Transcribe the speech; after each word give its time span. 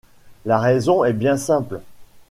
La 0.45 0.57
raison 0.57 1.05
est 1.05 1.13
bien 1.13 1.37
simple. 1.37 1.79